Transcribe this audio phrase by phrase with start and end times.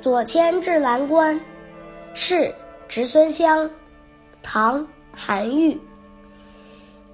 [0.00, 1.38] 左迁至蓝关，
[2.14, 2.54] 是
[2.88, 3.68] 侄孙湘，
[4.42, 4.80] 唐·
[5.12, 5.78] 韩愈。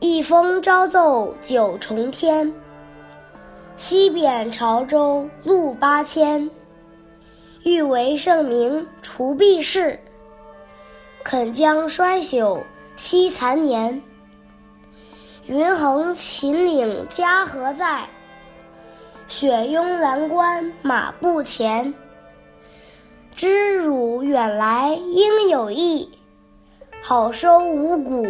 [0.00, 2.52] 一封朝奏九重天，
[3.76, 6.50] 西贬潮州路八千。
[7.62, 9.98] 欲为圣明除弊事，
[11.22, 12.60] 肯将衰朽
[12.96, 14.02] 惜残年。
[15.46, 18.08] 云横秦岭家何在？
[19.26, 21.92] 雪拥蓝关马不前。
[23.34, 26.08] 知汝远来应有意，
[27.02, 28.26] 好收五谷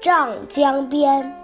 [0.00, 1.37] 丈江边。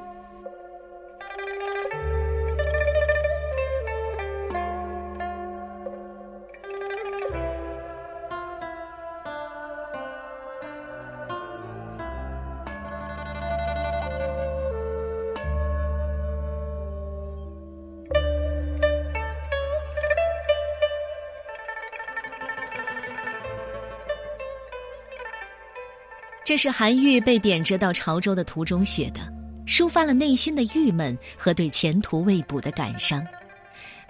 [26.45, 29.21] 这是韩愈被贬谪到潮州的途中写的，
[29.67, 33.27] 抒发了内心的郁闷和对前途未卜的感伤。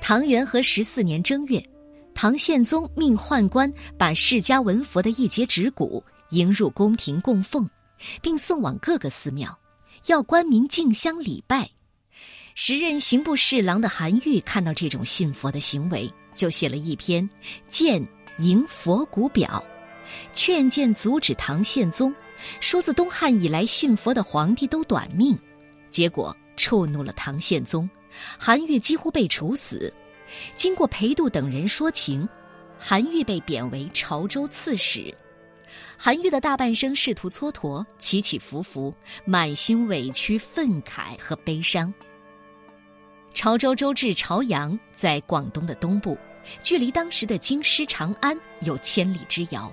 [0.01, 1.63] 唐元和十四年正月，
[2.13, 7.71] 唐宪宗命宦官把释迦文佛的一节指骨迎入宫廷供奉，
[8.21, 9.57] 并送往各个寺庙，
[10.07, 11.71] 要官民竞相礼拜。
[12.57, 17.23] 时任刑部侍郎的韩愈看到这种信佛的行为，就写了一篇
[17.71, 18.05] 《谏
[18.39, 19.65] 迎佛骨表》，
[20.33, 22.13] 劝谏阻止唐宪宗。
[22.61, 25.39] 说自东汉以来，信佛的皇帝都短命，
[25.91, 27.89] 结果触怒了唐宪宗，
[28.39, 29.93] 韩愈几乎被处死。
[30.57, 32.29] 经过裴度等人说情，
[32.79, 35.15] 韩愈被贬为潮州刺史。
[35.97, 38.93] 韩愈的大半生仕途蹉跎，起起伏伏，
[39.25, 41.93] 满心委屈、愤慨和悲伤。
[43.33, 46.17] 潮州州治潮阳在广东的东部，
[46.63, 49.73] 距离当时的京师长安有千里之遥。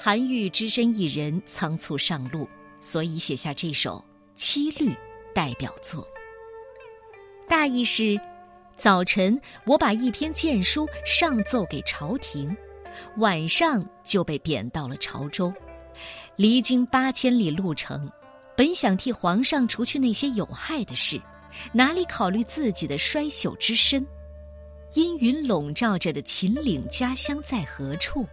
[0.00, 2.48] 韩愈只身一人仓促上路，
[2.80, 3.96] 所以写下这首
[4.36, 4.90] 《七律》
[5.34, 6.06] 代表作。
[7.48, 8.18] 大意是：
[8.76, 12.56] 早晨我把一篇谏书上奏给朝廷，
[13.16, 15.52] 晚上就被贬到了潮州，
[16.36, 18.08] 离京八千里路程，
[18.56, 21.20] 本想替皇上除去那些有害的事，
[21.72, 24.06] 哪里考虑自己的衰朽之身？
[24.94, 28.24] 阴云笼罩着的秦岭家乡在何处？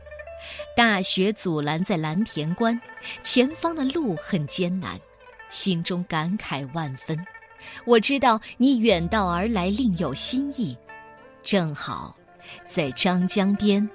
[0.75, 2.79] 大雪阻拦在蓝田关，
[3.23, 4.99] 前方的路很艰难，
[5.49, 7.17] 心中感慨万分。
[7.85, 10.77] 我知道你远道而来另有心意，
[11.41, 12.15] 正好
[12.67, 13.89] 在张江边，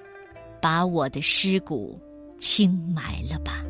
[0.60, 2.00] 把我的尸骨
[2.38, 3.64] 清埋了吧。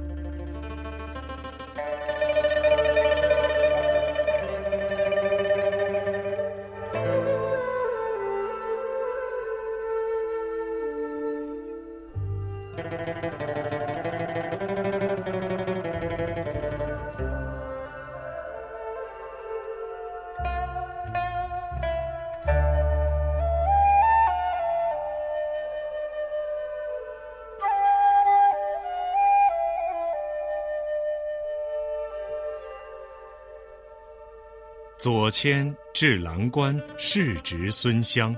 [34.99, 38.37] 左迁至蓝关，世侄孙湘，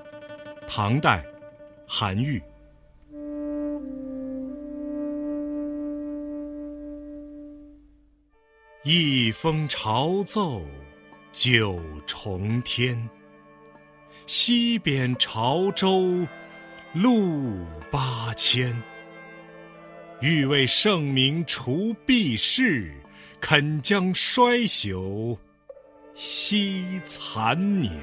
[0.65, 1.25] 唐代，
[1.89, 2.41] 韩愈。
[8.85, 10.61] 一封朝奏
[11.31, 13.09] 九重天，
[14.27, 16.27] 西贬潮州
[16.93, 18.77] 路八千。
[20.21, 22.93] 欲为圣明除弊事，
[23.41, 25.39] 肯将衰朽。
[26.17, 27.95] 惜残年，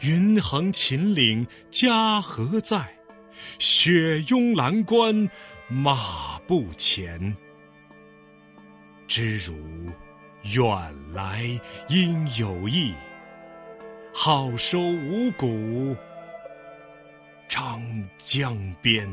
[0.00, 2.90] 云横秦岭家何在？
[3.58, 5.28] 雪拥蓝关
[5.68, 7.36] 马不前。
[9.10, 9.56] 知汝
[10.54, 11.42] 远来
[11.88, 12.94] 应有意，
[14.14, 15.96] 好收五谷
[17.48, 17.82] 张
[18.18, 19.12] 江边。